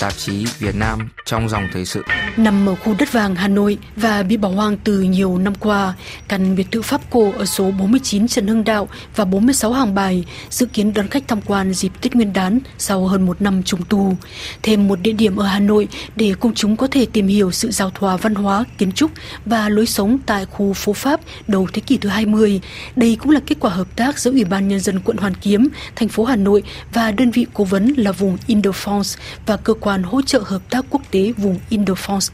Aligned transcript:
tạp 0.00 0.16
chí 0.16 0.46
Việt 0.58 0.74
Nam 0.74 1.08
trong 1.24 1.48
dòng 1.48 1.68
thời 1.72 1.84
sự. 1.84 2.02
Nằm 2.38 2.68
ở 2.68 2.74
khu 2.74 2.94
đất 2.98 3.12
vàng 3.12 3.34
Hà 3.34 3.48
Nội 3.48 3.78
và 3.96 4.22
bị 4.22 4.36
bỏ 4.36 4.48
hoang 4.48 4.76
từ 4.76 5.00
nhiều 5.00 5.38
năm 5.38 5.54
qua, 5.54 5.94
căn 6.28 6.56
biệt 6.56 6.66
thự 6.70 6.82
Pháp 6.82 7.10
cổ 7.10 7.32
ở 7.38 7.44
số 7.44 7.70
49 7.70 8.28
Trần 8.28 8.46
Hưng 8.46 8.64
Đạo 8.64 8.88
và 9.16 9.24
46 9.24 9.72
Hàng 9.72 9.94
Bài 9.94 10.24
dự 10.50 10.66
kiến 10.66 10.92
đón 10.94 11.08
khách 11.08 11.28
tham 11.28 11.40
quan 11.42 11.72
dịp 11.72 11.92
Tết 12.00 12.14
Nguyên 12.14 12.32
đán 12.32 12.60
sau 12.78 13.06
hơn 13.06 13.26
một 13.26 13.42
năm 13.42 13.62
trùng 13.62 13.80
tu. 13.88 14.16
Thêm 14.62 14.88
một 14.88 15.00
địa 15.00 15.12
điểm 15.12 15.36
ở 15.36 15.46
Hà 15.46 15.60
Nội 15.60 15.88
để 16.16 16.34
công 16.40 16.54
chúng 16.54 16.76
có 16.76 16.86
thể 16.86 17.06
tìm 17.12 17.26
hiểu 17.26 17.50
sự 17.50 17.70
giao 17.70 17.90
thoa 17.90 18.16
văn 18.16 18.34
hóa, 18.34 18.64
kiến 18.78 18.92
trúc 18.92 19.10
và 19.44 19.68
lối 19.68 19.86
sống 19.86 20.18
tại 20.26 20.46
khu 20.46 20.72
phố 20.72 20.92
Pháp 20.92 21.20
đầu 21.46 21.68
thế 21.72 21.82
kỷ 21.86 21.98
thứ 21.98 22.08
20. 22.08 22.60
Đây 22.96 23.16
cũng 23.20 23.30
là 23.30 23.40
kết 23.46 23.56
quả 23.60 23.70
hợp 23.70 23.96
tác 23.96 24.18
giữa 24.18 24.30
Ủy 24.30 24.44
ban 24.44 24.68
Nhân 24.68 24.80
dân 24.80 25.00
quận 25.00 25.16
Hoàn 25.16 25.34
Kiếm, 25.34 25.68
thành 25.96 26.08
phố 26.08 26.24
Hà 26.24 26.36
Nội 26.36 26.62
và 26.92 27.12
đơn 27.12 27.30
vị 27.30 27.46
cố 27.54 27.64
vấn 27.64 27.94
là 27.96 28.12
vùng 28.12 28.36
Indo-France 28.46 29.18
và 29.46 29.56
cơ 29.56 29.74
quan 29.74 30.02
hỗ 30.02 30.22
trợ 30.22 30.42
hợp 30.44 30.62
tác 30.70 30.84
quốc 30.90 31.02
tế 31.10 31.32
vùng 31.36 31.58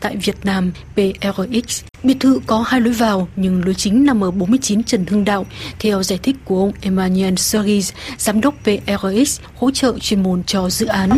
Tại 0.00 0.16
Việt 0.16 0.36
Nam 0.44 0.72
PRX. 0.94 1.82
Biệt 2.02 2.16
thự 2.20 2.40
có 2.46 2.64
hai 2.66 2.80
lối 2.80 2.92
vào 2.92 3.28
nhưng 3.36 3.64
lối 3.64 3.74
chính 3.74 4.04
nằm 4.04 4.24
ở 4.24 4.30
49 4.30 4.84
Trần 4.84 5.06
Hưng 5.06 5.24
Đạo, 5.24 5.46
theo 5.78 6.02
giải 6.02 6.18
thích 6.22 6.36
của 6.44 6.60
ông 6.60 6.72
Emmanuel 6.80 7.34
Sergis, 7.36 7.92
giám 8.18 8.40
đốc 8.40 8.54
PRX 8.62 9.40
hỗ 9.54 9.70
trợ 9.70 9.98
chuyên 10.00 10.22
môn 10.22 10.42
cho 10.44 10.70
dự 10.70 10.86
án. 10.86 11.10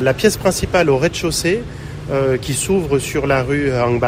La 0.00 0.12
pièce 0.12 0.40
principale 0.42 0.92
au 0.92 1.00
rez-de-chaussée 1.00 1.56
Ờ, 2.08 2.36
qui 2.36 2.54
s'ouvre 2.54 2.98
sur 2.98 3.24
la 3.26 3.44
rue 3.44 3.70
Hàng 3.78 4.00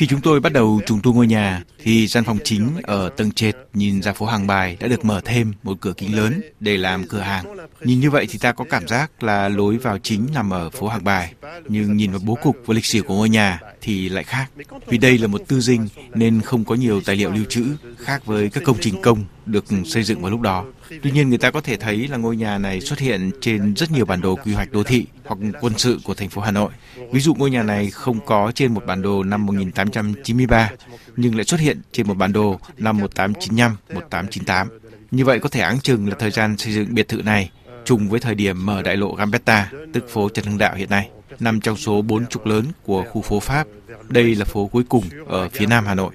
khi 0.00 0.06
chúng 0.06 0.20
tôi 0.20 0.40
bắt 0.40 0.52
đầu 0.52 0.80
trùng 0.86 1.00
tu 1.02 1.14
ngôi 1.14 1.26
nhà, 1.26 1.62
thì 1.82 2.06
gian 2.06 2.24
phòng 2.24 2.38
chính 2.44 2.70
ở 2.82 3.08
tầng 3.16 3.32
trệt 3.32 3.56
nhìn 3.74 4.02
ra 4.02 4.12
phố 4.12 4.26
Hàng 4.26 4.46
Bài 4.46 4.76
đã 4.80 4.88
được 4.88 5.04
mở 5.04 5.20
thêm 5.24 5.52
một 5.62 5.76
cửa 5.80 5.92
kính 5.96 6.16
lớn 6.16 6.40
để 6.60 6.76
làm 6.76 7.06
cửa 7.06 7.20
hàng. 7.20 7.44
Nhìn 7.84 8.00
như 8.00 8.10
vậy 8.10 8.26
thì 8.30 8.38
ta 8.38 8.52
có 8.52 8.64
cảm 8.70 8.88
giác 8.88 9.22
là 9.22 9.48
lối 9.48 9.76
vào 9.76 9.98
chính 9.98 10.26
nằm 10.34 10.50
ở 10.50 10.70
phố 10.70 10.88
Hàng 10.88 11.04
Bài, 11.04 11.32
nhưng 11.68 11.96
nhìn 11.96 12.10
vào 12.10 12.20
bố 12.24 12.34
cục 12.42 12.56
và 12.66 12.74
lịch 12.74 12.84
sử 12.84 13.02
của 13.02 13.14
ngôi 13.14 13.28
nhà 13.28 13.60
thì 13.80 14.08
lại 14.08 14.24
khác. 14.24 14.46
Vì 14.86 14.98
đây 14.98 15.18
là 15.18 15.26
một 15.26 15.42
tư 15.48 15.60
dinh 15.60 15.88
nên 16.14 16.40
không 16.40 16.64
có 16.64 16.74
nhiều 16.74 17.00
tài 17.06 17.16
liệu 17.16 17.30
lưu 17.30 17.44
trữ, 17.48 17.64
khác 17.98 18.26
với 18.26 18.50
các 18.50 18.64
công 18.64 18.76
trình 18.80 19.02
công 19.02 19.24
được 19.52 19.64
xây 19.84 20.02
dựng 20.02 20.22
vào 20.22 20.30
lúc 20.30 20.40
đó. 20.40 20.64
Tuy 21.02 21.10
nhiên 21.10 21.28
người 21.28 21.38
ta 21.38 21.50
có 21.50 21.60
thể 21.60 21.76
thấy 21.76 22.08
là 22.08 22.16
ngôi 22.16 22.36
nhà 22.36 22.58
này 22.58 22.80
xuất 22.80 22.98
hiện 22.98 23.30
trên 23.40 23.74
rất 23.76 23.90
nhiều 23.90 24.04
bản 24.04 24.20
đồ 24.20 24.36
quy 24.36 24.52
hoạch 24.52 24.72
đô 24.72 24.82
thị 24.82 25.06
hoặc 25.24 25.38
quân 25.60 25.72
sự 25.76 26.00
của 26.04 26.14
thành 26.14 26.28
phố 26.28 26.42
Hà 26.42 26.50
Nội. 26.50 26.70
Ví 27.12 27.20
dụ 27.20 27.34
ngôi 27.34 27.50
nhà 27.50 27.62
này 27.62 27.90
không 27.90 28.26
có 28.26 28.52
trên 28.54 28.74
một 28.74 28.86
bản 28.86 29.02
đồ 29.02 29.22
năm 29.22 29.46
1893 29.46 30.70
nhưng 31.16 31.36
lại 31.36 31.44
xuất 31.44 31.60
hiện 31.60 31.80
trên 31.92 32.08
một 32.08 32.14
bản 32.14 32.32
đồ 32.32 32.60
năm 32.78 32.98
1895, 32.98 33.76
1898. 33.88 34.68
Như 35.10 35.24
vậy 35.24 35.38
có 35.38 35.48
thể 35.48 35.60
áng 35.60 35.80
chừng 35.80 36.08
là 36.08 36.14
thời 36.18 36.30
gian 36.30 36.56
xây 36.56 36.72
dựng 36.72 36.94
biệt 36.94 37.08
thự 37.08 37.22
này 37.22 37.50
trùng 37.84 38.08
với 38.08 38.20
thời 38.20 38.34
điểm 38.34 38.66
mở 38.66 38.82
đại 38.82 38.96
lộ 38.96 39.14
Gambetta, 39.14 39.70
tức 39.92 40.06
phố 40.08 40.28
Trần 40.28 40.44
Hưng 40.44 40.58
Đạo 40.58 40.74
hiện 40.74 40.90
nay, 40.90 41.10
nằm 41.40 41.60
trong 41.60 41.76
số 41.76 42.02
bốn 42.02 42.26
trục 42.26 42.46
lớn 42.46 42.64
của 42.82 43.04
khu 43.10 43.22
phố 43.22 43.40
Pháp. 43.40 43.66
Đây 44.08 44.34
là 44.34 44.44
phố 44.44 44.66
cuối 44.66 44.84
cùng 44.88 45.04
ở 45.26 45.48
phía 45.48 45.66
nam 45.66 45.86
Hà 45.86 45.94
Nội. 45.94 46.12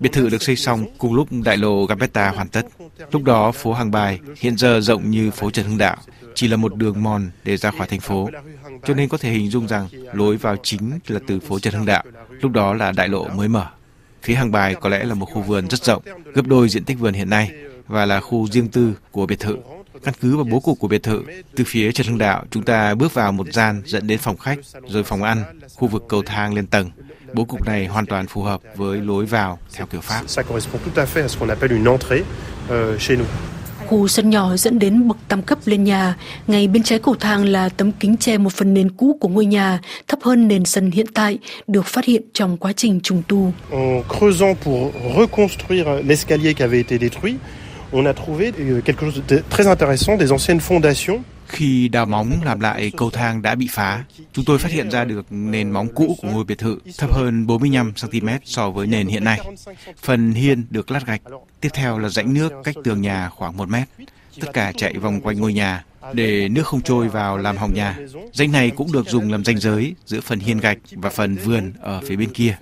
Biệt 0.00 0.12
thự 0.12 0.28
được 0.28 0.42
xây 0.42 0.56
xong 0.56 0.84
cùng 0.98 1.14
lúc 1.14 1.28
đại 1.44 1.56
lộ 1.56 1.84
Gambetta 1.84 2.30
hoàn 2.30 2.48
tất. 2.48 2.66
Lúc 3.12 3.22
đó 3.22 3.52
phố 3.52 3.72
Hàng 3.72 3.90
Bài 3.90 4.20
hiện 4.36 4.56
giờ 4.56 4.80
rộng 4.80 5.10
như 5.10 5.30
phố 5.30 5.50
Trần 5.50 5.66
Hưng 5.66 5.78
Đạo, 5.78 5.96
chỉ 6.34 6.48
là 6.48 6.56
một 6.56 6.76
đường 6.76 7.02
mòn 7.02 7.30
để 7.44 7.56
ra 7.56 7.70
khỏi 7.70 7.86
thành 7.86 8.00
phố. 8.00 8.30
Cho 8.84 8.94
nên 8.94 9.08
có 9.08 9.18
thể 9.18 9.30
hình 9.30 9.50
dung 9.50 9.68
rằng 9.68 9.88
lối 10.12 10.36
vào 10.36 10.56
chính 10.62 10.98
là 11.06 11.20
từ 11.26 11.40
phố 11.40 11.58
Trần 11.58 11.74
Hưng 11.74 11.86
Đạo, 11.86 12.02
lúc 12.40 12.52
đó 12.52 12.74
là 12.74 12.92
đại 12.92 13.08
lộ 13.08 13.28
mới 13.28 13.48
mở. 13.48 13.66
Phía 14.22 14.34
Hàng 14.34 14.52
Bài 14.52 14.74
có 14.80 14.88
lẽ 14.88 15.04
là 15.04 15.14
một 15.14 15.26
khu 15.26 15.42
vườn 15.42 15.68
rất 15.68 15.84
rộng, 15.84 16.02
gấp 16.34 16.46
đôi 16.46 16.68
diện 16.68 16.84
tích 16.84 16.98
vườn 16.98 17.14
hiện 17.14 17.30
nay 17.30 17.50
và 17.86 18.06
là 18.06 18.20
khu 18.20 18.48
riêng 18.48 18.68
tư 18.68 18.96
của 19.10 19.26
biệt 19.26 19.40
thự. 19.40 19.56
Căn 20.02 20.14
cứ 20.20 20.36
vào 20.36 20.44
bố 20.44 20.60
cục 20.60 20.78
của 20.78 20.88
biệt 20.88 21.02
thự, 21.02 21.22
từ 21.56 21.64
phía 21.66 21.92
Trần 21.92 22.06
Hưng 22.06 22.18
Đạo 22.18 22.44
chúng 22.50 22.62
ta 22.62 22.94
bước 22.94 23.14
vào 23.14 23.32
một 23.32 23.52
gian 23.52 23.82
dẫn 23.84 24.06
đến 24.06 24.18
phòng 24.18 24.36
khách, 24.36 24.58
rồi 24.88 25.02
phòng 25.02 25.22
ăn, 25.22 25.60
khu 25.74 25.88
vực 25.88 26.04
cầu 26.08 26.22
thang 26.26 26.54
lên 26.54 26.66
tầng. 26.66 26.90
Bố 27.36 27.44
cục 27.44 27.66
này 27.66 27.86
hoàn 27.86 28.06
toàn 28.06 28.26
phù 28.26 28.42
hợp 28.42 28.60
với 28.76 29.00
lối 29.00 29.26
vào 29.26 29.58
theo 29.74 29.86
kiểu 29.86 30.00
Pháp. 30.00 30.22
Khu 33.86 34.08
sân 34.08 34.30
nhỏ 34.30 34.56
dẫn 34.56 34.78
đến 34.78 35.08
bậc 35.08 35.16
tam 35.28 35.42
cấp 35.42 35.58
lên 35.64 35.84
nhà. 35.84 36.16
Ngay 36.46 36.68
bên 36.68 36.82
trái 36.82 36.98
cầu 36.98 37.14
thang 37.20 37.44
là 37.44 37.68
tấm 37.68 37.92
kính 37.92 38.16
che 38.16 38.38
một 38.38 38.52
phần 38.52 38.74
nền 38.74 38.90
cũ 38.90 39.18
của 39.20 39.28
ngôi 39.28 39.46
nhà, 39.46 39.80
thấp 40.08 40.18
hơn 40.22 40.48
nền 40.48 40.64
sân 40.64 40.90
hiện 40.90 41.06
tại, 41.14 41.38
được 41.66 41.86
phát 41.86 42.04
hiện 42.04 42.22
trong 42.32 42.56
quá 42.56 42.72
trình 42.72 43.00
trùng 43.00 43.22
tu. 43.28 43.52
En 43.72 44.02
creusant 44.08 44.56
pour 44.64 44.92
reconstruire 45.18 46.02
l'escalier 46.08 46.54
qui 46.54 46.64
avait 46.64 46.80
été 46.80 46.98
détruit, 46.98 47.34
on 47.92 48.06
a 48.06 48.12
trouvé 48.12 48.52
euh, 48.58 48.80
quelque 48.84 49.00
chose 49.00 49.22
de 49.28 49.42
très 49.50 49.66
intéressant, 49.66 50.18
des 50.20 50.32
anciennes 50.32 50.60
fondations 50.60 51.20
khi 51.48 51.88
đào 51.88 52.06
móng 52.06 52.30
làm 52.44 52.60
lại 52.60 52.92
cầu 52.96 53.10
thang 53.10 53.42
đã 53.42 53.54
bị 53.54 53.68
phá, 53.70 54.04
chúng 54.32 54.44
tôi 54.44 54.58
phát 54.58 54.72
hiện 54.72 54.90
ra 54.90 55.04
được 55.04 55.26
nền 55.30 55.70
móng 55.70 55.88
cũ 55.94 56.16
của 56.22 56.28
ngôi 56.28 56.44
biệt 56.44 56.58
thự 56.58 56.78
thấp 56.98 57.12
hơn 57.12 57.46
45 57.46 57.92
cm 58.02 58.28
so 58.44 58.70
với 58.70 58.86
nền 58.86 59.06
hiện 59.06 59.24
nay. 59.24 59.40
Phần 60.02 60.32
hiên 60.32 60.64
được 60.70 60.90
lát 60.90 61.06
gạch. 61.06 61.22
Tiếp 61.60 61.68
theo 61.72 61.98
là 61.98 62.08
rãnh 62.08 62.34
nước 62.34 62.52
cách 62.64 62.74
tường 62.84 63.02
nhà 63.02 63.28
khoảng 63.28 63.56
1 63.56 63.68
mét. 63.68 63.88
Tất 64.40 64.48
cả 64.52 64.72
chạy 64.76 64.94
vòng 64.94 65.20
quanh 65.20 65.40
ngôi 65.40 65.52
nhà 65.52 65.84
để 66.12 66.48
nước 66.48 66.66
không 66.66 66.80
trôi 66.80 67.08
vào 67.08 67.38
làm 67.38 67.56
hỏng 67.56 67.74
nhà. 67.74 67.98
Danh 68.32 68.52
này 68.52 68.70
cũng 68.70 68.92
được 68.92 69.08
dùng 69.08 69.32
làm 69.32 69.44
ranh 69.44 69.58
giới 69.58 69.94
giữa 70.06 70.20
phần 70.20 70.38
hiên 70.38 70.58
gạch 70.58 70.78
và 70.90 71.10
phần 71.10 71.36
vườn 71.36 71.72
ở 71.80 72.00
phía 72.06 72.16
bên 72.16 72.32
kia. 72.32 72.56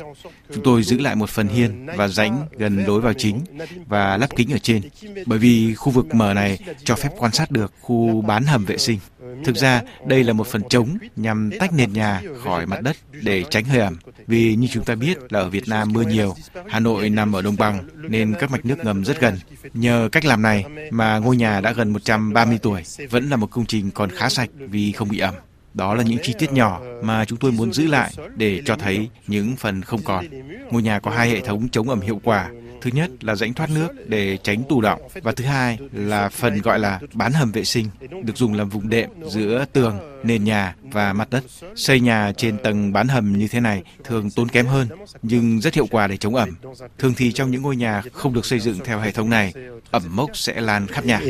Chúng 0.54 0.64
tôi 0.64 0.82
giữ 0.82 0.98
lại 0.98 1.16
một 1.16 1.30
phần 1.30 1.48
hiên 1.48 1.86
và 1.96 2.08
rãnh 2.08 2.46
gần 2.58 2.84
lối 2.84 3.00
vào 3.00 3.12
chính 3.12 3.40
và 3.86 4.16
lắp 4.16 4.36
kính 4.36 4.52
ở 4.52 4.58
trên, 4.58 4.82
bởi 5.26 5.38
vì 5.38 5.74
khu 5.74 5.92
vực 5.92 6.14
mở 6.14 6.34
này 6.34 6.58
cho 6.84 6.94
phép 6.94 7.08
quan 7.18 7.32
sát 7.32 7.50
được 7.50 7.72
khu 7.80 8.20
bán 8.20 8.44
hầm 8.44 8.64
vệ 8.64 8.78
sinh. 8.78 8.98
Thực 9.44 9.56
ra, 9.56 9.82
đây 10.06 10.24
là 10.24 10.32
một 10.32 10.46
phần 10.46 10.62
trống 10.70 10.98
nhằm 11.16 11.50
tách 11.58 11.72
nền 11.72 11.92
nhà 11.92 12.22
khỏi 12.44 12.66
mặt 12.66 12.80
đất 12.80 12.96
để 13.12 13.44
tránh 13.50 13.64
hơi 13.64 13.80
ẩm. 13.80 13.96
Vì 14.26 14.54
như 14.54 14.68
chúng 14.72 14.84
ta 14.84 14.94
biết 14.94 15.32
là 15.32 15.40
ở 15.40 15.48
Việt 15.50 15.68
Nam 15.68 15.92
mưa 15.92 16.02
nhiều, 16.02 16.34
Hà 16.68 16.80
Nội 16.80 17.10
nằm 17.10 17.32
ở 17.36 17.42
đồng 17.42 17.56
bằng 17.56 17.88
nên 17.96 18.34
các 18.40 18.50
mạch 18.50 18.64
nước 18.64 18.84
ngầm 18.84 19.04
rất 19.04 19.20
gần. 19.20 19.38
Nhờ 19.74 20.08
cách 20.12 20.24
làm 20.24 20.42
này 20.42 20.64
mà 20.90 21.18
ngôi 21.18 21.36
nhà 21.36 21.60
đã 21.60 21.72
gần 21.72 21.90
130 21.90 22.58
tuổi 22.62 22.82
vẫn 23.10 23.30
là 23.34 23.38
một 23.38 23.50
công 23.50 23.66
trình 23.66 23.90
còn 23.90 24.10
khá 24.10 24.28
sạch 24.28 24.50
vì 24.56 24.92
không 24.92 25.08
bị 25.08 25.18
ẩm. 25.18 25.34
Đó 25.74 25.94
là 25.94 26.02
những 26.02 26.18
chi 26.22 26.34
tiết 26.38 26.52
nhỏ 26.52 26.80
mà 27.02 27.24
chúng 27.24 27.38
tôi 27.38 27.52
muốn 27.52 27.72
giữ 27.72 27.86
lại 27.86 28.12
để 28.36 28.62
cho 28.64 28.76
thấy 28.76 29.08
những 29.26 29.56
phần 29.56 29.82
không 29.82 30.00
còn. 30.04 30.24
Ngôi 30.70 30.82
nhà 30.82 30.98
có 30.98 31.10
hai 31.10 31.30
hệ 31.30 31.40
thống 31.40 31.68
chống 31.68 31.88
ẩm 31.88 32.00
hiệu 32.00 32.20
quả 32.24 32.50
Thứ 32.84 32.90
nhất 32.94 33.10
là 33.20 33.34
rãnh 33.34 33.54
thoát 33.54 33.70
nước 33.70 33.88
để 34.08 34.38
tránh 34.42 34.62
tù 34.68 34.80
động 34.80 35.00
và 35.22 35.32
thứ 35.32 35.44
hai 35.44 35.78
là 35.92 36.28
phần 36.28 36.60
gọi 36.60 36.78
là 36.78 37.00
bán 37.12 37.32
hầm 37.32 37.52
vệ 37.52 37.64
sinh 37.64 37.86
được 38.22 38.36
dùng 38.36 38.54
làm 38.54 38.68
vùng 38.68 38.88
đệm 38.88 39.10
giữa 39.28 39.64
tường, 39.72 39.98
nền 40.22 40.44
nhà 40.44 40.74
và 40.82 41.12
mặt 41.12 41.28
đất. 41.30 41.44
Xây 41.76 42.00
nhà 42.00 42.32
trên 42.36 42.58
tầng 42.58 42.92
bán 42.92 43.08
hầm 43.08 43.38
như 43.38 43.48
thế 43.48 43.60
này 43.60 43.82
thường 44.04 44.30
tốn 44.30 44.48
kém 44.48 44.66
hơn 44.66 44.88
nhưng 45.22 45.60
rất 45.60 45.74
hiệu 45.74 45.86
quả 45.90 46.06
để 46.06 46.16
chống 46.16 46.34
ẩm. 46.34 46.50
Thường 46.98 47.14
thì 47.16 47.32
trong 47.32 47.50
những 47.50 47.62
ngôi 47.62 47.76
nhà 47.76 48.02
không 48.12 48.34
được 48.34 48.46
xây 48.46 48.58
dựng 48.60 48.78
theo 48.84 49.00
hệ 49.00 49.10
thống 49.10 49.30
này, 49.30 49.52
ẩm 49.90 50.02
mốc 50.10 50.36
sẽ 50.36 50.60
lan 50.60 50.86
khắp 50.86 51.04
nhà. 51.04 51.20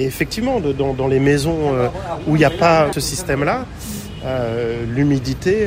L'humidité 4.97 5.67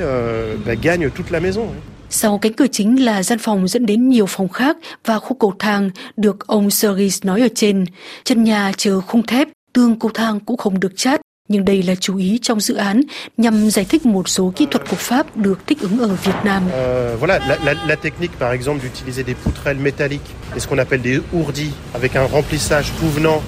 gagne 0.66 1.09
toute 1.09 1.31
la 1.31 1.40
maison. 1.40 1.68
Sau 2.09 2.38
cánh 2.38 2.53
cửa 2.53 2.68
chính 2.72 3.06
là 3.06 3.23
gian 3.23 3.40
phòng 3.40 3.68
dẫn 3.68 3.85
đến 3.85 4.09
nhiều 4.09 4.25
phòng 4.25 4.50
khác 4.50 4.78
và 5.06 5.19
khu 5.19 5.38
cầu 5.40 5.53
thang 5.59 5.90
được 6.18 6.47
ông 6.47 6.69
Sergis 6.69 7.25
nói 7.25 7.41
ở 7.41 7.47
trên. 7.56 7.85
Chân 8.23 8.44
nhà 8.44 8.72
chờ 8.78 9.01
khung 9.01 9.25
thép, 9.25 9.47
tường 9.73 10.00
cầu 10.00 10.12
thang 10.13 10.40
cũng 10.40 10.57
không 10.57 10.79
được 10.79 10.91
chát. 10.95 11.22
Nhưng 11.50 11.66
đây 11.66 11.84
là 11.84 11.95
chú 11.95 12.18
ý 12.18 12.40
trong 12.41 12.59
dự 12.59 12.75
án 12.75 13.01
nhằm 13.38 13.69
giải 13.69 13.85
thích 13.85 14.06
một 14.06 14.29
số 14.29 14.53
kỹ 14.56 14.68
thuật 14.72 14.90
của 14.90 14.95
Pháp 14.95 15.38
được 15.38 15.68
thích 15.68 15.78
ứng 15.81 16.00
ở 16.00 16.07
Việt 16.07 16.35
Nam. 16.44 16.63
Euh, 16.72 17.19
voilà, 17.22 17.40
la, 17.50 17.57
la, 17.66 17.73
la 17.88 17.95
technique 17.95 18.39
par 18.39 18.51
exemple 18.51 18.79
d'utiliser 18.79 19.24
des 19.24 19.35
poutrelles 19.44 19.84
métalliques 19.84 20.29
et 20.56 20.59
ce 20.59 20.68
qu'on 20.68 20.79
appelle 20.79 21.01
des 21.03 21.19
ourdis 21.34 21.72
avec 21.94 22.16
un 22.16 22.28
remplissage 22.28 22.85
pouvenant 23.01 23.41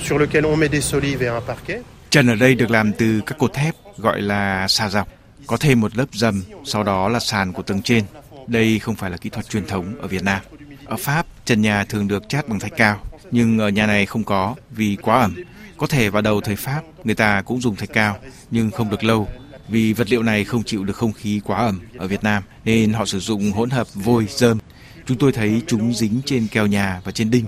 sur 0.00 0.18
lequel 0.18 0.44
on 0.46 0.56
met 0.56 0.72
des 0.72 0.84
solives 0.84 1.22
et 1.22 1.28
un 1.28 1.42
parquet. 1.46 1.82
Chân 2.10 2.26
ở 2.26 2.34
đây 2.34 2.54
được 2.54 2.70
làm 2.70 2.92
từ 2.92 3.20
các 3.26 3.38
cột 3.38 3.52
thép 3.52 3.74
gọi 3.98 4.20
là 4.20 4.66
xà 4.68 4.88
dọc 4.88 5.17
có 5.48 5.56
thêm 5.56 5.80
một 5.80 5.96
lớp 5.96 6.06
dầm, 6.12 6.42
sau 6.64 6.82
đó 6.82 7.08
là 7.08 7.20
sàn 7.20 7.52
của 7.52 7.62
tầng 7.62 7.82
trên. 7.82 8.04
Đây 8.46 8.78
không 8.78 8.94
phải 8.94 9.10
là 9.10 9.16
kỹ 9.16 9.30
thuật 9.30 9.48
truyền 9.48 9.66
thống 9.66 9.94
ở 10.00 10.08
Việt 10.08 10.22
Nam. 10.22 10.42
Ở 10.84 10.96
Pháp, 10.96 11.26
trần 11.44 11.62
nhà 11.62 11.84
thường 11.84 12.08
được 12.08 12.28
chát 12.28 12.48
bằng 12.48 12.60
thạch 12.60 12.76
cao, 12.76 13.00
nhưng 13.30 13.58
ở 13.58 13.68
nhà 13.68 13.86
này 13.86 14.06
không 14.06 14.24
có 14.24 14.54
vì 14.70 14.96
quá 15.02 15.20
ẩm. 15.20 15.36
Có 15.76 15.86
thể 15.86 16.10
vào 16.10 16.22
đầu 16.22 16.40
thời 16.40 16.56
Pháp, 16.56 16.82
người 17.04 17.14
ta 17.14 17.42
cũng 17.42 17.60
dùng 17.60 17.76
thạch 17.76 17.92
cao, 17.92 18.16
nhưng 18.50 18.70
không 18.70 18.90
được 18.90 19.04
lâu 19.04 19.28
vì 19.68 19.92
vật 19.92 20.10
liệu 20.10 20.22
này 20.22 20.44
không 20.44 20.62
chịu 20.64 20.84
được 20.84 20.96
không 20.96 21.12
khí 21.12 21.40
quá 21.44 21.58
ẩm 21.58 21.80
ở 21.98 22.06
Việt 22.06 22.22
Nam 22.22 22.42
nên 22.64 22.92
họ 22.92 23.04
sử 23.04 23.20
dụng 23.20 23.52
hỗn 23.52 23.70
hợp 23.70 23.86
vôi, 23.94 24.26
dơm. 24.30 24.58
Chúng 25.06 25.18
tôi 25.18 25.32
thấy 25.32 25.62
chúng 25.66 25.94
dính 25.94 26.20
trên 26.24 26.46
keo 26.46 26.66
nhà 26.66 27.00
và 27.04 27.12
trên 27.12 27.30
đinh. 27.30 27.44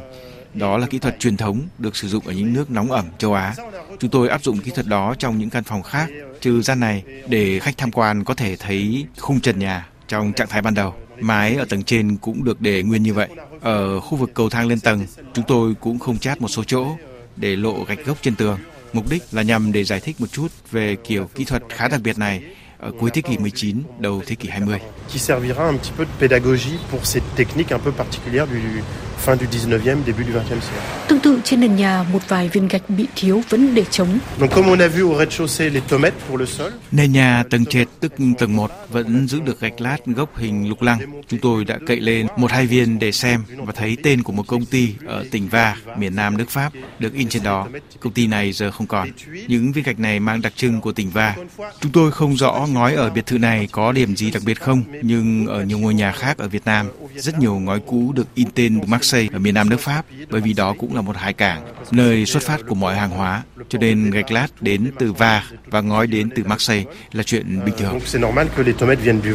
Đó 0.55 0.79
là 0.79 0.87
kỹ 0.87 0.99
thuật 0.99 1.19
truyền 1.19 1.37
thống 1.37 1.61
được 1.79 1.97
sử 1.97 2.09
dụng 2.09 2.27
ở 2.27 2.33
những 2.33 2.53
nước 2.53 2.71
nóng 2.71 2.93
ẩm 2.93 3.07
châu 3.19 3.35
Á. 3.35 3.55
Chúng 3.99 4.11
tôi 4.11 4.29
áp 4.29 4.45
dụng 4.45 4.59
kỹ 4.59 4.71
thuật 4.71 4.87
đó 4.87 5.15
trong 5.19 5.39
những 5.39 5.51
căn 5.51 5.65
phòng 5.65 5.83
khác 5.83 6.09
trừ 6.41 6.63
gian 6.63 6.81
này 6.81 7.03
để 7.29 7.59
khách 7.59 7.79
tham 7.79 7.93
quan 7.93 8.25
có 8.25 8.35
thể 8.35 8.57
thấy 8.57 9.07
khung 9.19 9.41
trần 9.41 9.59
nhà 9.59 9.89
trong 10.09 10.33
trạng 10.33 10.49
thái 10.49 10.63
ban 10.63 10.75
đầu. 10.75 10.95
Mái 11.21 11.55
ở 11.55 11.65
tầng 11.65 11.83
trên 11.83 12.17
cũng 12.17 12.45
được 12.45 12.61
để 12.61 12.83
nguyên 12.83 13.03
như 13.03 13.15
vậy. 13.15 13.29
Ở 13.61 14.01
khu 14.01 14.19
vực 14.19 14.31
cầu 14.35 14.51
thang 14.51 14.69
lên 14.69 14.81
tầng, 14.81 15.07
chúng 15.35 15.45
tôi 15.49 15.75
cũng 15.81 15.99
không 15.99 16.19
chát 16.19 16.41
một 16.41 16.49
số 16.49 16.65
chỗ 16.65 16.97
để 17.37 17.57
lộ 17.57 17.85
gạch 17.85 18.05
gốc 18.05 18.19
trên 18.23 18.35
tường. 18.35 18.59
Mục 18.93 19.11
đích 19.11 19.23
là 19.33 19.43
nhằm 19.43 19.73
để 19.73 19.85
giải 19.85 20.01
thích 20.01 20.17
một 20.21 20.27
chút 20.33 20.49
về 20.71 20.97
kiểu 21.05 21.29
kỹ 21.35 21.45
thuật 21.45 21.63
khá 21.69 21.89
đặc 21.89 22.01
biệt 22.05 22.19
này 22.19 22.43
ở 22.79 22.93
cuối 23.01 23.11
thế 23.11 23.23
kỷ 23.23 23.39
19, 23.39 23.83
đầu 23.99 24.23
thế 24.27 24.35
kỷ 24.35 24.49
20. 24.49 24.79
Qui 25.09 25.19
servira 25.19 25.67
un 25.67 25.79
petit 25.79 25.93
peu 25.99 26.05
de 26.05 26.11
pédagogie 26.21 26.79
pour 26.91 27.01
cette 27.15 27.27
technique 27.37 27.77
un 27.77 27.81
peu 27.85 27.93
particulière 27.93 28.47
du 28.47 28.83
fin 29.27 29.37
du 29.39 29.47
19e, 29.47 29.97
début 30.07 30.25
du 30.25 30.33
20e 30.33 30.61
siècle. 30.61 31.07
Tương 31.09 31.21
tự 31.21 31.41
trên 31.45 31.61
nền 31.61 31.77
nhà, 31.77 32.05
một 32.13 32.29
vài 32.29 32.49
viên 32.49 32.69
gạch 32.69 32.91
bị 32.91 33.07
thiếu 33.17 33.43
vẫn 33.49 33.75
để 33.75 33.85
trống. 33.91 34.19
Donc 34.41 34.51
comme 34.55 34.69
on 34.69 34.79
a 34.79 34.89
vu 34.89 35.13
au 35.13 35.19
rez-de-chaussée 35.19 35.71
les 35.71 35.83
tomates 35.89 36.15
pour 36.29 36.41
le 36.41 36.47
sol. 36.47 36.73
Nền 36.93 37.13
nhà 37.13 37.45
tầng 37.51 37.67
trệt 37.67 37.89
tức 38.01 38.13
tầng 38.39 38.57
1 38.57 38.71
vẫn 38.89 39.29
giữ 39.29 39.41
được 39.41 39.61
gạch 39.61 39.81
lát 39.81 39.97
gốc 40.07 40.39
hình 40.39 40.69
lục 40.69 40.83
lăng. 40.83 41.23
Chúng 41.29 41.41
tôi 41.41 41.65
đã 41.65 41.79
cậy 41.87 42.01
lên 42.01 42.27
một 42.37 42.51
hai 42.53 42.67
viên 42.67 42.99
để 42.99 43.13
xem 43.13 43.45
và 43.57 43.73
thấy 43.73 43.97
tên 44.03 44.23
của 44.23 44.33
một 44.33 44.47
công 44.47 44.65
ty 44.65 44.95
ở 45.07 45.25
tỉnh 45.31 45.49
Va, 45.49 45.77
miền 45.99 46.17
Nam 46.17 46.37
nước 46.37 46.51
Pháp 46.51 46.73
được 46.99 47.15
in 47.15 47.29
trên 47.29 47.43
đó. 47.43 47.69
Công 48.01 48.13
ty 48.13 48.27
này 48.27 48.53
giờ 48.53 48.71
không 48.71 48.87
còn. 48.87 49.09
Những 49.49 49.73
viên 49.73 49.85
gạch 49.85 49.99
này 49.99 50.21
mang 50.21 50.43
đặc 50.43 50.53
trưng 50.57 50.81
của 50.81 50.93
tỉnh 50.93 51.11
Va. 51.11 51.35
Chúng 51.81 51.93
tôi 51.93 52.13
không 52.13 52.37
rõ 52.37 52.67
ngói 52.71 52.95
ở 52.95 53.11
biệt 53.11 53.27
thự 53.27 53.39
này 53.39 53.69
có 53.73 53.93
điểm 53.93 54.17
gì 54.17 54.31
đặc 54.31 54.43
biệt 54.47 54.61
không, 54.61 54.83
nhưng 55.03 55.47
ở 55.47 55.65
nhiều 55.65 55.79
ngôi 55.79 55.95
nhà 55.95 56.13
khác 56.13 56.39
ở 56.39 56.49
Việt 56.49 56.65
Nam, 56.65 56.87
rất 57.17 57.39
nhiều 57.39 57.59
ngói 57.59 57.81
cũ 57.87 58.13
được 58.13 58.35
in 58.35 58.49
tên 58.55 58.81
Marseille 58.87 59.29
ở 59.33 59.39
miền 59.39 59.55
Nam 59.55 59.69
nước 59.69 59.81
Pháp, 59.81 60.05
bởi 60.31 60.41
vì 60.41 60.53
đó 60.53 60.75
cũng 60.79 60.95
là 60.95 61.01
một 61.01 61.17
hải 61.17 61.33
cảng, 61.33 61.63
nơi 61.91 62.27
xuất 62.27 62.43
phát 62.43 62.61
của 62.69 62.75
mọi 62.75 62.97
hàng 62.97 63.11
hóa. 63.11 63.43
Cho 63.69 63.79
nên 63.79 64.11
gạch 64.11 64.31
lát 64.31 64.47
đến 64.61 64.91
từ 64.99 65.13
Va 65.13 65.45
và 65.67 65.81
ngói 65.81 66.07
đến 66.07 66.31
từ 66.37 66.45
Marseille 66.45 66.93
là 67.13 67.23
chuyện 67.23 67.61
bình 67.65 67.75
thường. 67.79 68.01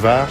Var. 0.02 0.28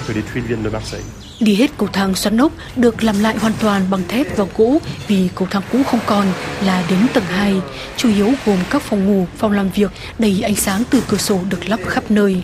Đi 1.40 1.54
hết 1.54 1.70
cầu 1.78 1.88
thang 1.92 2.14
xoắn 2.14 2.38
ốc 2.38 2.52
được 2.76 3.04
làm 3.04 3.20
lại 3.20 3.36
hoàn 3.38 3.52
toàn 3.60 3.82
bằng 3.90 4.02
thép 4.08 4.36
và 4.36 4.44
gỗ 4.56 4.78
vì 5.08 5.28
cầu 5.34 5.48
thang 5.50 5.62
cũ 5.72 5.82
không 5.86 6.00
còn 6.06 6.26
là 6.64 6.84
đến 6.90 6.98
tầng 7.14 7.24
2, 7.24 7.60
chủ 7.96 8.08
yếu 8.08 8.32
gồm 8.46 8.58
các 8.70 8.82
phòng 8.82 9.04
ngủ, 9.04 9.26
phòng 9.36 9.52
làm 9.52 9.68
việc 9.70 9.90
đầy 10.18 10.40
ánh 10.42 10.54
sáng 10.56 10.82
từ 10.90 11.02
cửa 11.08 11.16
sổ 11.16 11.40
được 11.50 11.68
lắp 11.68 11.80
khắp 11.86 12.10
nơi. 12.10 12.42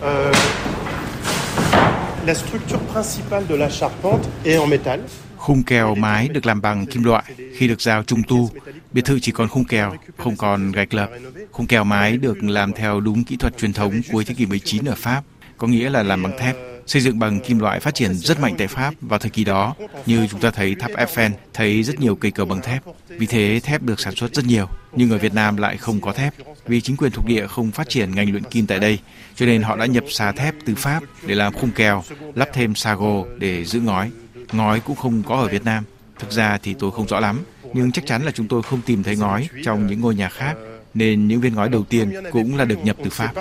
La 2.25 2.35
structure 2.35 2.79
principale 2.93 3.47
de 3.47 3.55
la 3.55 3.69
charpente 3.69 4.29
est 4.45 4.57
en 4.57 4.67
métal. 4.67 4.99
Khung 5.37 5.63
kèo 5.63 5.95
mái 5.95 6.27
được 6.27 6.45
làm 6.45 6.61
bằng 6.61 6.85
kim 6.85 7.03
loại. 7.03 7.23
Khi 7.55 7.67
được 7.67 7.81
giao 7.81 8.03
trung 8.03 8.21
tu, 8.27 8.49
biệt 8.91 9.05
thự 9.05 9.19
chỉ 9.19 9.31
còn 9.31 9.47
khung 9.47 9.65
kèo, 9.65 9.95
không 10.17 10.35
còn 10.35 10.71
gạch 10.71 10.93
lợp. 10.93 11.09
Khung 11.51 11.67
kèo 11.67 11.83
mái 11.83 12.17
được 12.17 12.43
làm 12.43 12.73
theo 12.73 12.99
đúng 12.99 13.23
kỹ 13.23 13.35
thuật 13.35 13.57
truyền 13.57 13.73
thống 13.73 14.01
cuối 14.11 14.25
thế 14.25 14.33
kỷ 14.33 14.45
19 14.45 14.85
ở 14.85 14.95
Pháp, 14.97 15.23
có 15.57 15.67
nghĩa 15.67 15.89
là 15.89 16.03
làm 16.03 16.23
bằng 16.23 16.37
thép. 16.39 16.55
Xây 16.91 17.01
dựng 17.01 17.19
bằng 17.19 17.39
kim 17.39 17.59
loại 17.59 17.79
phát 17.79 17.95
triển 17.95 18.13
rất 18.13 18.39
mạnh 18.39 18.55
tại 18.57 18.67
Pháp 18.67 18.93
vào 19.01 19.19
thời 19.19 19.29
kỳ 19.29 19.43
đó, 19.43 19.75
như 20.05 20.27
chúng 20.27 20.39
ta 20.39 20.51
thấy 20.51 20.75
tháp 20.75 20.91
Eiffel, 20.91 21.29
thấy 21.53 21.83
rất 21.83 21.99
nhiều 21.99 22.15
cây 22.15 22.31
cầu 22.31 22.45
bằng 22.45 22.61
thép. 22.61 22.83
Vì 23.07 23.25
thế 23.25 23.59
thép 23.63 23.81
được 23.81 23.99
sản 23.99 24.15
xuất 24.15 24.35
rất 24.35 24.45
nhiều, 24.45 24.65
nhưng 24.95 25.11
ở 25.11 25.17
Việt 25.17 25.33
Nam 25.33 25.57
lại 25.57 25.77
không 25.77 26.01
có 26.01 26.13
thép. 26.13 26.33
Vì 26.65 26.81
chính 26.81 26.97
quyền 26.97 27.11
thuộc 27.11 27.25
địa 27.25 27.47
không 27.47 27.71
phát 27.71 27.89
triển 27.89 28.15
ngành 28.15 28.31
luyện 28.31 28.43
kim 28.43 28.67
tại 28.67 28.79
đây, 28.79 28.99
cho 29.35 29.45
nên 29.45 29.61
họ 29.61 29.75
đã 29.75 29.85
nhập 29.85 30.03
xà 30.09 30.31
thép 30.31 30.55
từ 30.65 30.75
Pháp 30.75 31.03
để 31.25 31.35
làm 31.35 31.53
khung 31.53 31.71
kèo, 31.71 32.03
lắp 32.35 32.49
thêm 32.53 32.75
xà 32.75 32.95
gồ 32.95 33.27
để 33.37 33.65
giữ 33.65 33.79
ngói. 33.79 34.11
Ngói 34.51 34.79
cũng 34.79 34.95
không 34.95 35.23
có 35.23 35.35
ở 35.35 35.47
Việt 35.47 35.65
Nam. 35.65 35.83
Thực 36.19 36.31
ra 36.31 36.57
thì 36.63 36.73
tôi 36.79 36.91
không 36.91 37.07
rõ 37.07 37.19
lắm, 37.19 37.39
nhưng 37.73 37.91
chắc 37.91 38.05
chắn 38.05 38.23
là 38.23 38.31
chúng 38.31 38.47
tôi 38.47 38.63
không 38.63 38.81
tìm 38.85 39.03
thấy 39.03 39.15
ngói 39.15 39.47
trong 39.63 39.87
những 39.87 40.01
ngôi 40.01 40.15
nhà 40.15 40.29
khác, 40.29 40.55
nên 40.93 41.27
những 41.27 41.41
viên 41.41 41.55
ngói 41.55 41.69
đầu 41.69 41.83
tiên 41.83 42.13
cũng 42.31 42.57
là 42.57 42.65
được 42.65 42.79
nhập 42.83 42.95
từ 43.03 43.09
Pháp 43.09 43.33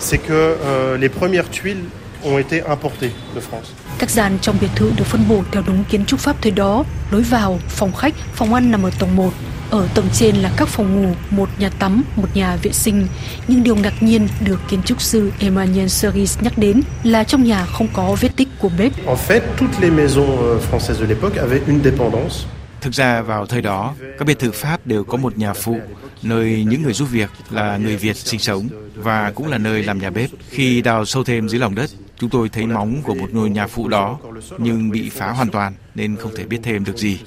c'est 0.00 0.18
que 0.18 0.32
euh, 0.32 0.96
les 0.98 1.08
premières 1.08 1.48
tuiles 1.50 1.84
ont 2.24 2.38
été 2.38 2.62
importées 2.62 3.12
de 3.34 3.40
France. 3.40 3.72
Các 3.98 4.10
gian 4.10 4.38
trong 4.42 4.56
biệt 4.60 4.68
thự 4.76 4.90
được 4.96 5.06
phân 5.06 5.28
bổ 5.28 5.42
theo 5.52 5.62
đúng 5.66 5.84
kiến 5.90 6.04
trúc 6.04 6.20
Pháp 6.20 6.36
thời 6.42 6.52
đó. 6.52 6.84
Lối 7.10 7.22
vào, 7.22 7.58
phòng 7.68 7.92
khách, 7.92 8.14
phòng 8.34 8.54
ăn 8.54 8.70
nằm 8.70 8.82
ở 8.82 8.90
tầng 8.98 9.16
1. 9.16 9.32
Ở 9.70 9.88
tầng 9.94 10.06
trên 10.12 10.36
là 10.36 10.50
các 10.56 10.68
phòng 10.68 11.02
ngủ, 11.02 11.14
một 11.30 11.48
nhà 11.58 11.70
tắm, 11.78 12.04
một 12.16 12.28
nhà 12.34 12.56
vệ 12.62 12.72
sinh. 12.72 13.06
Nhưng 13.48 13.62
điều 13.62 13.76
ngạc 13.76 14.02
nhiên 14.02 14.28
được 14.40 14.60
kiến 14.68 14.82
trúc 14.82 15.02
sư 15.02 15.32
Emmanuel 15.38 15.86
Cerise 16.02 16.40
nhắc 16.42 16.58
đến 16.58 16.82
là 17.02 17.24
trong 17.24 17.44
nhà 17.44 17.66
không 17.66 17.88
có 17.92 18.16
vết 18.20 18.36
tích 18.36 18.48
của 18.58 18.70
bếp. 18.78 18.92
En 19.06 19.16
fait, 19.16 19.40
toutes 19.56 19.80
les 19.80 19.92
maisons 19.92 20.28
euh, 20.28 20.60
françaises 20.70 21.00
de 21.00 21.06
l'époque 21.06 21.38
avaient 21.38 21.62
une 21.66 21.80
dépendance. 21.84 22.46
Thực 22.84 22.94
ra 22.94 23.22
vào 23.22 23.46
thời 23.46 23.62
đó, 23.62 23.94
các 24.18 24.24
biệt 24.24 24.38
thự 24.38 24.50
Pháp 24.50 24.86
đều 24.86 25.04
có 25.04 25.16
một 25.16 25.38
nhà 25.38 25.52
phụ, 25.52 25.78
nơi 26.22 26.64
những 26.68 26.82
người 26.82 26.92
giúp 26.92 27.08
việc 27.10 27.30
là 27.50 27.76
người 27.76 27.96
Việt 27.96 28.16
sinh 28.16 28.40
sống 28.40 28.68
và 28.94 29.32
cũng 29.34 29.48
là 29.48 29.58
nơi 29.58 29.82
làm 29.82 29.98
nhà 29.98 30.10
bếp. 30.10 30.30
Khi 30.50 30.82
đào 30.82 31.04
sâu 31.04 31.24
thêm 31.24 31.48
dưới 31.48 31.60
lòng 31.60 31.74
đất, 31.74 31.90
chúng 32.18 32.30
tôi 32.30 32.48
thấy 32.48 32.66
móng 32.66 33.02
của 33.02 33.14
một 33.14 33.30
ngôi 33.32 33.50
nhà 33.50 33.66
phụ 33.66 33.88
đó, 33.88 34.18
nhưng 34.58 34.90
bị 34.90 35.10
phá 35.10 35.30
hoàn 35.30 35.50
toàn 35.50 35.74
nên 35.94 36.16
không 36.16 36.32
thể 36.36 36.44
biết 36.44 36.58
thêm 36.62 36.84
được 36.84 36.96
gì. 36.96 37.18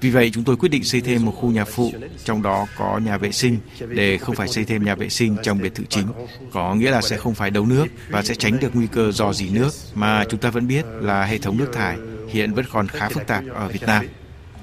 Vì 0.00 0.10
vậy 0.10 0.30
chúng 0.34 0.44
tôi 0.44 0.56
quyết 0.56 0.68
định 0.68 0.84
xây 0.84 1.00
thêm 1.00 1.24
một 1.24 1.32
khu 1.32 1.50
nhà 1.50 1.64
phụ, 1.64 1.92
trong 2.24 2.42
đó 2.42 2.66
có 2.78 2.98
nhà 2.98 3.18
vệ 3.18 3.32
sinh 3.32 3.58
để 3.88 4.18
không 4.18 4.34
phải 4.34 4.48
xây 4.48 4.64
thêm 4.64 4.84
nhà 4.84 4.94
vệ 4.94 5.08
sinh 5.08 5.36
trong 5.42 5.62
biệt 5.62 5.74
thự 5.74 5.84
chính. 5.88 6.06
Có 6.52 6.74
nghĩa 6.74 6.90
là 6.90 7.02
sẽ 7.02 7.16
không 7.16 7.34
phải 7.34 7.50
đấu 7.50 7.66
nước 7.66 7.86
và 8.08 8.22
sẽ 8.22 8.34
tránh 8.34 8.60
được 8.60 8.70
nguy 8.74 8.86
cơ 8.86 9.12
dò 9.12 9.32
dỉ 9.32 9.50
nước 9.50 9.70
mà 9.94 10.24
chúng 10.28 10.40
ta 10.40 10.50
vẫn 10.50 10.68
biết 10.68 10.84
là 11.00 11.24
hệ 11.24 11.38
thống 11.38 11.58
nước 11.58 11.70
thải 11.72 11.96
hiện 12.28 12.54
vẫn 12.54 12.64
còn 12.72 12.88
khá 12.88 13.08
phức 13.08 13.26
tạp 13.26 13.44
ở 13.54 13.68
Việt 13.68 13.82
Nam. 13.82 14.06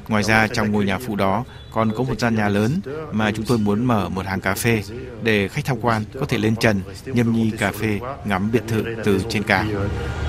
Ngoài 0.08 0.24
ra 0.24 0.48
trong 0.48 0.72
ngôi 0.72 0.86
nhà 0.86 0.98
phụ 0.98 1.16
đó 1.16 1.44
còn 1.72 1.92
có 1.98 2.04
một 2.04 2.20
gian 2.20 2.36
nhà 2.36 2.50
lớn 2.50 2.72
mà 3.12 3.32
chúng 3.32 3.46
tôi 3.46 3.58
muốn 3.58 3.86
mở 3.86 4.10
một 4.10 4.26
hàng 4.26 4.42
cà 4.42 4.56
phê 4.56 4.82
để 5.24 5.48
khách 5.48 5.66
tham 5.66 5.78
quan 5.82 6.04
có 6.20 6.26
thể 6.26 6.38
lên 6.38 6.56
trần 6.56 6.82
nhâm 7.06 7.34
nhi 7.34 7.52
cà 7.60 7.72
phê 7.72 8.00
ngắm 8.26 8.52
biệt 8.52 8.64
thự 8.68 8.84
từ 9.04 9.20
trên 9.30 9.44
cao. 9.44 9.66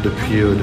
Depuis, 0.05 0.43
euh, 0.43 0.57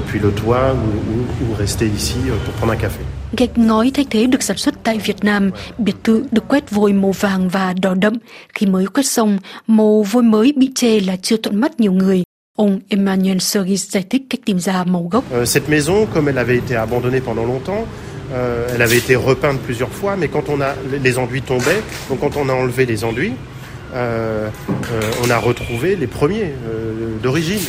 euh. 2.74 2.92
Gạch 3.38 3.58
ngói 3.58 3.92
thay 3.94 4.06
thế 4.10 4.25
được 4.25 4.44
sản 4.44 4.58
xuất 4.58 4.75
tại 4.84 4.98
Việt 4.98 5.24
Nam, 5.24 5.52
biệt 5.78 5.96
thự 6.04 6.24
được 6.31 6.48
quét 6.48 6.72
vôi 6.72 6.94
màu 6.94 7.12
vàng 7.12 7.50
và 7.50 7.74
đỏ 7.74 7.94
đậm. 7.94 8.18
Khi 8.54 8.66
mới 8.66 8.86
quét 8.86 9.04
xong, 9.04 9.38
màu 9.68 10.04
vôi 10.12 10.24
mới 10.24 10.54
bị 10.58 10.69
chê 10.75 11.00
là 11.00 11.16
chưa 11.22 11.38
thuận 11.38 11.56
mắt 11.56 11.80
nhiều 11.80 11.92
người. 11.92 12.24
Ông 12.58 12.80
Emmanuel 12.90 13.38
Cerise 13.54 13.90
giải 13.90 14.06
thích 14.10 14.22
cách 14.30 14.42
tìm 14.46 14.60
ra 14.60 14.84
màu 14.84 15.08
gốc. 15.12 15.24
Euh, 15.31 15.50
cette 15.50 15.69
maison, 15.69 16.06
comme 16.13 16.31
elle 16.31 16.42
avait 16.46 16.60
été 16.66 16.75
abandonnée 16.75 17.22
pendant 17.25 17.48
longtemps, 17.48 17.88
euh, 18.33 18.74
elle 18.74 18.81
avait 18.81 18.98
été 18.98 19.16
repeinte 19.16 19.60
plusieurs 19.68 19.92
fois, 19.92 20.16
mais 20.16 20.28
quand 20.28 20.50
on 20.50 20.62
a 20.62 20.75
les 21.04 21.18
enduits 21.18 21.42
tombaient, 21.42 21.81
donc 22.10 22.19
quand 22.19 22.38
on 22.38 22.50
a 22.50 22.54
enlevé 22.54 22.86
les 22.86 23.04
enduits, 23.04 23.33
euh, 23.94 24.50
euh, 24.94 25.24
on 25.24 25.30
a 25.30 25.38
retrouvé 25.39 25.95
les 25.95 26.07
premiers 26.07 26.51
euh, 26.66 27.19
d'origine. 27.24 27.66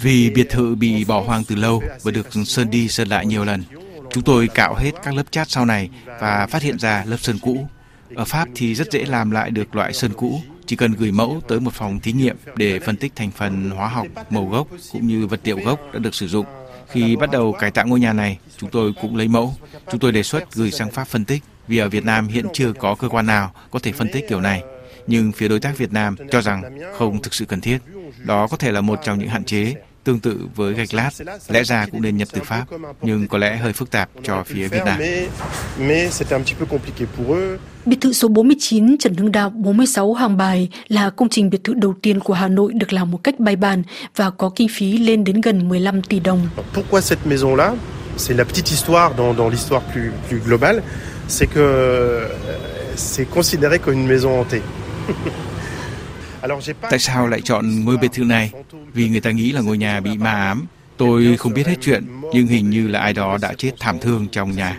Vì 0.00 0.30
biệt 0.30 0.50
thự 0.50 0.74
bị 0.74 1.04
bỏ 1.04 1.20
hoang 1.20 1.44
từ 1.44 1.54
lâu 1.54 1.82
và 2.02 2.10
được 2.10 2.26
sơn 2.44 2.70
đi 2.70 2.88
sơn 2.88 3.08
lại 3.08 3.26
nhiều 3.26 3.44
lần, 3.44 3.62
chúng 4.10 4.22
tôi 4.22 4.48
cạo 4.48 4.74
hết 4.74 4.90
các 5.02 5.14
lớp 5.14 5.22
chát 5.30 5.50
sau 5.50 5.64
này 5.64 5.90
và 6.20 6.46
phát 6.46 6.62
hiện 6.62 6.78
ra 6.78 7.04
lớp 7.06 7.16
sơn 7.20 7.38
cũ. 7.42 7.68
Ở 8.14 8.24
Pháp 8.24 8.48
thì 8.54 8.74
rất 8.74 8.92
dễ 8.92 9.04
làm 9.04 9.30
lại 9.30 9.50
được 9.50 9.74
loại 9.76 9.92
sơn 9.92 10.12
cũ, 10.16 10.40
chỉ 10.66 10.76
cần 10.76 10.92
gửi 10.92 11.12
mẫu 11.12 11.40
tới 11.48 11.60
một 11.60 11.74
phòng 11.74 12.00
thí 12.00 12.12
nghiệm 12.12 12.36
để 12.56 12.78
phân 12.78 12.96
tích 12.96 13.12
thành 13.16 13.30
phần 13.30 13.70
hóa 13.70 13.88
học, 13.88 14.06
màu 14.30 14.46
gốc 14.46 14.68
cũng 14.92 15.06
như 15.06 15.26
vật 15.26 15.40
liệu 15.44 15.58
gốc 15.64 15.80
đã 15.92 15.98
được 15.98 16.14
sử 16.14 16.28
dụng. 16.28 16.46
Khi 16.94 17.16
bắt 17.16 17.30
đầu 17.30 17.52
cải 17.52 17.70
tạo 17.70 17.86
ngôi 17.86 18.00
nhà 18.00 18.12
này, 18.12 18.38
chúng 18.56 18.70
tôi 18.70 18.92
cũng 19.00 19.16
lấy 19.16 19.28
mẫu. 19.28 19.54
Chúng 19.90 20.00
tôi 20.00 20.12
đề 20.12 20.22
xuất 20.22 20.54
gửi 20.54 20.70
sang 20.70 20.90
Pháp 20.90 21.04
phân 21.04 21.24
tích 21.24 21.42
vì 21.68 21.78
ở 21.78 21.88
Việt 21.88 22.04
Nam 22.04 22.28
hiện 22.28 22.46
chưa 22.52 22.72
có 22.72 22.94
cơ 22.94 23.08
quan 23.08 23.26
nào 23.26 23.52
có 23.70 23.78
thể 23.78 23.92
phân 23.92 24.08
tích 24.12 24.24
kiểu 24.28 24.40
này. 24.40 24.62
Nhưng 25.06 25.32
phía 25.32 25.48
đối 25.48 25.60
tác 25.60 25.78
Việt 25.78 25.92
Nam 25.92 26.16
cho 26.30 26.40
rằng 26.40 26.62
không 26.92 27.22
thực 27.22 27.34
sự 27.34 27.44
cần 27.44 27.60
thiết. 27.60 27.78
Đó 28.18 28.46
có 28.46 28.56
thể 28.56 28.72
là 28.72 28.80
một 28.80 29.00
trong 29.04 29.18
những 29.18 29.28
hạn 29.28 29.44
chế 29.44 29.74
tương 30.04 30.20
tự 30.20 30.46
với 30.54 30.74
gạch 30.74 30.94
lát, 30.94 31.10
lẽ 31.48 31.64
ra 31.64 31.86
cũng 31.92 32.02
nên 32.02 32.16
nhập 32.16 32.28
từ 32.32 32.40
Pháp, 32.44 32.64
nhưng 33.02 33.28
có 33.28 33.38
lẽ 33.38 33.56
hơi 33.56 33.72
phức 33.72 33.90
tạp 33.90 34.10
cho 34.22 34.44
phía 34.46 34.68
Việt 34.68 34.82
Nam. 34.84 34.98
Biệt 37.86 38.00
thự 38.00 38.12
số 38.12 38.28
49 38.28 38.96
Trần 38.98 39.14
Hưng 39.14 39.32
Đạo 39.32 39.50
46 39.50 40.14
Hàng 40.14 40.36
Bài 40.36 40.68
là 40.88 41.10
công 41.10 41.28
trình 41.28 41.50
biệt 41.50 41.64
thự 41.64 41.74
đầu 41.74 41.94
tiên 42.02 42.20
của 42.20 42.34
Hà 42.34 42.48
Nội 42.48 42.72
được 42.72 42.92
làm 42.92 43.10
một 43.10 43.24
cách 43.24 43.40
bài 43.40 43.56
bản 43.56 43.82
và 44.16 44.30
có 44.30 44.50
kinh 44.56 44.68
phí 44.70 44.98
lên 44.98 45.24
đến 45.24 45.40
gần 45.40 45.68
15 45.68 46.02
tỷ 46.02 46.20
đồng. 46.20 46.48
Alors, 46.56 46.66
pourquoi 46.74 47.00
cette 47.00 47.26
maison-là 47.26 47.74
C'est 48.16 48.36
la 48.36 48.44
petite 48.44 48.70
histoire 48.70 49.10
dans, 49.16 49.36
dans 49.36 49.50
l'histoire 49.50 49.82
plus, 49.92 50.12
plus 50.28 50.40
globale, 50.46 50.82
c'est 51.28 51.46
que 51.46 51.60
euh, 51.60 52.28
c'est 52.96 53.30
considéré 53.30 53.78
comme 53.78 53.94
une 53.94 54.06
maison 54.06 54.40
hantée. 54.40 54.62
Tại 56.90 56.98
sao 56.98 57.26
lại 57.26 57.40
chọn 57.40 57.84
ngôi 57.84 57.96
biệt 57.96 58.12
thự 58.12 58.24
này? 58.24 58.52
Vì 58.94 59.08
người 59.08 59.20
ta 59.20 59.30
nghĩ 59.30 59.52
là 59.52 59.60
ngôi 59.60 59.78
nhà 59.78 60.00
bị 60.00 60.18
ma 60.18 60.30
ám. 60.30 60.66
Tôi 60.96 61.36
không 61.36 61.54
biết 61.54 61.66
hết 61.66 61.76
chuyện, 61.80 62.06
nhưng 62.34 62.46
hình 62.46 62.70
như 62.70 62.88
là 62.88 63.00
ai 63.00 63.12
đó 63.12 63.38
đã 63.42 63.54
chết 63.58 63.72
thảm 63.80 63.98
thương 63.98 64.28
trong 64.32 64.52
nhà. 64.52 64.76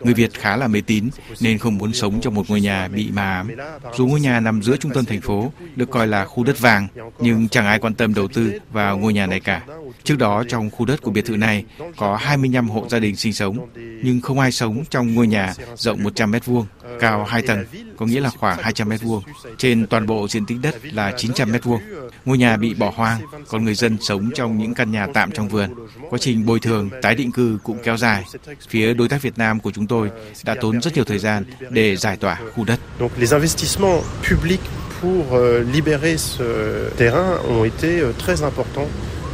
Người 0.00 0.14
Việt 0.14 0.34
khá 0.34 0.56
là 0.56 0.68
mê 0.68 0.80
tín 0.80 1.08
nên 1.40 1.58
không 1.58 1.78
muốn 1.78 1.92
sống 1.92 2.20
trong 2.20 2.34
một 2.34 2.50
ngôi 2.50 2.60
nhà 2.60 2.88
bị 2.88 3.10
ma 3.10 3.34
ám. 3.34 3.48
Dù 3.96 4.06
ngôi 4.06 4.20
nhà 4.20 4.40
nằm 4.40 4.62
giữa 4.62 4.76
trung 4.76 4.92
tâm 4.94 5.04
thành 5.04 5.20
phố, 5.20 5.52
được 5.76 5.90
coi 5.90 6.06
là 6.06 6.24
khu 6.24 6.44
đất 6.44 6.60
vàng, 6.60 6.88
nhưng 7.20 7.48
chẳng 7.48 7.66
ai 7.66 7.78
quan 7.78 7.94
tâm 7.94 8.14
đầu 8.14 8.28
tư 8.28 8.52
vào 8.72 8.98
ngôi 8.98 9.12
nhà 9.12 9.26
này 9.26 9.40
cả. 9.40 9.62
Trước 10.04 10.18
đó 10.18 10.44
trong 10.48 10.70
khu 10.70 10.86
đất 10.86 11.02
của 11.02 11.10
biệt 11.10 11.24
thự 11.24 11.36
này 11.36 11.64
có 11.96 12.16
25 12.16 12.68
hộ 12.68 12.86
gia 12.90 12.98
đình 12.98 13.16
sinh 13.16 13.32
sống, 13.32 13.68
nhưng 14.02 14.20
không 14.20 14.38
ai 14.38 14.52
sống 14.52 14.84
trong 14.90 15.14
ngôi 15.14 15.26
nhà 15.26 15.54
rộng 15.76 16.02
100 16.02 16.30
mét 16.30 16.46
vuông, 16.46 16.66
cao 17.00 17.24
2 17.24 17.42
tầng, 17.42 17.64
có 17.96 18.06
nghĩa 18.06 18.20
là 18.20 18.30
khoảng 18.30 18.58
200 18.62 18.88
mét 18.88 19.02
vuông. 19.02 19.22
Trên 19.58 19.86
toàn 19.86 20.06
bộ 20.06 20.28
diện 20.28 20.46
tích 20.46 20.58
đất 20.62 20.74
là 20.94 21.12
900 21.16 21.52
mét 21.52 21.64
vuông. 21.64 21.80
Ngôi 22.24 22.38
nhà 22.38 22.56
bị 22.56 22.74
bỏ 22.74 22.92
hoang, 22.96 23.20
còn 23.48 23.64
người 23.64 23.74
dân 23.74 23.96
sống 24.00 24.30
trong 24.34 24.58
những 24.58 24.74
căn 24.74 24.90
nhà 24.90 25.06
tạm 25.14 25.32
trong 25.32 25.48
vườn. 25.48 25.74
Quá 26.10 26.18
trình 26.18 26.46
bồi 26.46 26.60
thường, 26.60 26.87
tái 27.02 27.14
định 27.14 27.32
cư 27.32 27.58
cũng 27.62 27.78
kéo 27.84 27.96
dài. 27.96 28.24
Phía 28.68 28.94
đối 28.94 29.08
tác 29.08 29.22
Việt 29.22 29.38
Nam 29.38 29.60
của 29.60 29.70
chúng 29.70 29.86
tôi 29.86 30.10
đã 30.44 30.54
tốn 30.60 30.80
rất 30.82 30.94
nhiều 30.94 31.04
thời 31.04 31.18
gian 31.18 31.44
để 31.70 31.96
giải 31.96 32.16
tỏa 32.16 32.40
khu 32.54 32.64
đất. 32.64 32.80
Donc 33.00 33.10
les 33.18 33.32
investissements 33.32 34.02
publics 34.30 34.64
pour 35.00 35.24
euh, 35.32 35.62
libérer 35.72 36.16
ce 36.16 36.90
terrain 36.96 37.38
ont 37.48 37.64
été 37.64 38.00
euh, 38.00 38.12
très 38.18 38.42
importants 38.42 38.88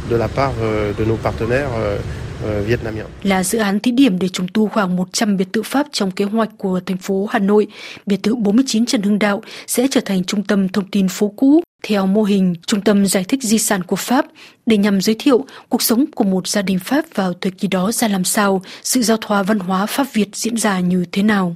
de 0.09 0.15
la 0.15 0.27
part 0.27 0.53
euh, 0.61 0.93
de 0.97 1.05
nos 1.05 1.17
partenaires 1.23 1.69
vietnamiens. 2.67 3.05
Là 3.23 3.43
dự 3.43 3.57
án 3.59 3.79
thí 3.79 3.91
điểm 3.91 4.19
để 4.19 4.27
trùng 4.27 4.47
tu 4.53 4.67
khoảng 4.67 4.95
100 4.95 5.37
biệt 5.37 5.47
thự 5.53 5.61
Pháp 5.63 5.87
trong 5.91 6.11
kế 6.11 6.25
hoạch 6.25 6.49
của 6.57 6.79
thành 6.85 6.97
phố 6.97 7.25
Hà 7.29 7.39
Nội, 7.39 7.67
biệt 8.05 8.23
thự 8.23 8.35
49 8.35 8.85
Trần 8.85 9.01
Hưng 9.01 9.19
Đạo 9.19 9.41
sẽ 9.67 9.87
trở 9.91 10.01
thành 10.05 10.23
trung 10.23 10.43
tâm 10.43 10.69
thông 10.69 10.89
tin 10.91 11.07
phố 11.09 11.33
cũ 11.35 11.61
theo 11.87 12.05
mô 12.05 12.23
hình 12.23 12.55
Trung 12.67 12.81
tâm 12.81 13.05
Giải 13.05 13.23
thích 13.23 13.43
Di 13.43 13.59
sản 13.59 13.83
của 13.83 13.95
Pháp 13.95 14.25
để 14.65 14.77
nhằm 14.77 15.01
giới 15.01 15.15
thiệu 15.19 15.45
cuộc 15.69 15.81
sống 15.81 16.05
của 16.15 16.23
một 16.23 16.47
gia 16.47 16.61
đình 16.61 16.79
Pháp 16.79 17.05
vào 17.15 17.33
thời 17.41 17.51
kỳ 17.51 17.67
đó 17.67 17.91
ra 17.91 18.07
làm 18.07 18.23
sao, 18.23 18.61
sự 18.83 19.01
giao 19.01 19.17
thoa 19.17 19.43
văn 19.43 19.59
hóa 19.59 19.85
Pháp-Việt 19.85 20.35
diễn 20.35 20.57
ra 20.57 20.79
như 20.79 21.05
thế 21.11 21.23
nào. 21.23 21.55